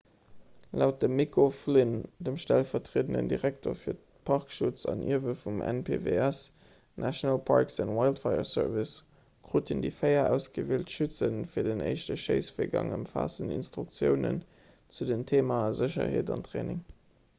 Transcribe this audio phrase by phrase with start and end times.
[0.81, 1.91] laut dem mick o'flynn
[2.27, 3.97] dem stellvertriedenden direkter fir
[4.29, 6.39] parkschutz an ierwe vum npws
[7.03, 8.93] national parks and wildlife service
[9.49, 14.41] kruten déi véier ausgewielt schütze fir den éischte schéissvirgang ëmfaassend instruktiounen
[14.97, 16.81] zu den theemae sécherheet an training